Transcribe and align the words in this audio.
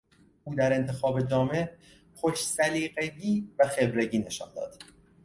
او 0.43 0.55
در 0.55 0.73
انتخاب 0.73 1.21
جامه 1.27 1.77
خوش 2.15 2.43
سلیقگی 2.45 3.49
و 3.59 3.67
خبرگی 3.67 4.19
نشان 4.19 4.53
داد. 4.53 4.83